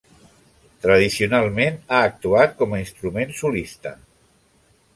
Tradicionalment 0.85 1.77
ha 1.97 2.01
actuat 2.07 2.57
com 2.63 2.73
a 2.73 2.81
instrument 2.87 3.37
solista. 3.43 3.95